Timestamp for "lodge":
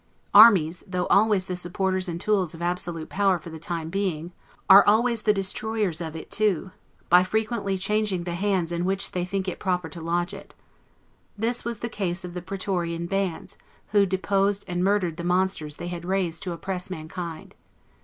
10.01-10.33